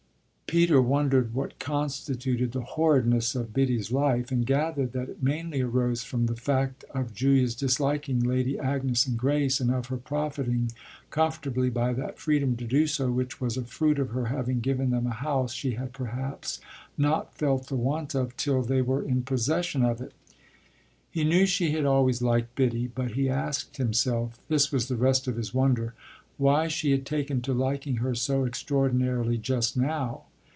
Peter 0.51 0.81
wondered 0.81 1.33
what 1.33 1.57
constituted 1.59 2.51
the 2.51 2.59
horridness 2.75 3.35
of 3.35 3.53
Biddy's 3.53 3.89
life, 3.89 4.33
and 4.33 4.45
gathered 4.45 4.91
that 4.91 5.07
it 5.07 5.23
mainly 5.23 5.61
arose 5.61 6.03
from 6.03 6.25
the 6.25 6.35
fact 6.35 6.83
of 6.93 7.13
Julia's 7.13 7.55
disliking 7.55 8.19
Lady 8.19 8.59
Agnes 8.59 9.07
and 9.07 9.17
Grace 9.17 9.61
and 9.61 9.71
of 9.71 9.85
her 9.85 9.95
profiting 9.95 10.69
comfortably 11.09 11.69
by 11.69 11.93
that 11.93 12.19
freedom 12.19 12.57
to 12.57 12.65
do 12.65 12.85
so 12.85 13.09
which 13.13 13.39
was 13.39 13.55
a 13.55 13.63
fruit 13.63 13.97
of 13.97 14.09
her 14.09 14.25
having 14.25 14.59
given 14.59 14.89
them 14.89 15.07
a 15.07 15.11
house 15.13 15.53
she 15.53 15.75
had 15.75 15.93
perhaps 15.93 16.59
not 16.97 17.33
felt 17.33 17.67
the 17.67 17.77
want 17.77 18.13
of 18.13 18.35
till 18.35 18.61
they 18.61 18.81
were 18.81 19.03
in 19.03 19.21
possession 19.23 19.85
of 19.85 20.01
it. 20.01 20.11
He 21.09 21.23
knew 21.23 21.45
she 21.45 21.71
had 21.71 21.85
always 21.85 22.21
liked 22.21 22.55
Biddy, 22.55 22.87
but 22.87 23.11
he 23.11 23.29
asked 23.29 23.77
himself 23.77 24.37
this 24.49 24.69
was 24.69 24.89
the 24.89 24.97
rest 24.97 25.29
of 25.29 25.37
his 25.37 25.53
wonder 25.53 25.93
why 26.37 26.67
she 26.67 26.91
had 26.91 27.05
taken 27.05 27.39
to 27.43 27.53
liking 27.53 27.97
her 27.97 28.13
so 28.13 28.43
extraordinarily 28.45 29.37
just 29.37 29.77
now. 29.77 30.23